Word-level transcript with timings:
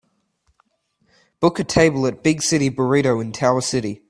book 1.39 1.59
a 1.59 1.63
table 1.63 2.05
at 2.07 2.23
Big 2.23 2.41
City 2.41 2.69
Burrito 2.71 3.21
in 3.21 3.31
Tower 3.31 3.61
City 3.61 3.99